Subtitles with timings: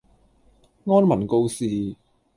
[0.85, 1.95] 安民告示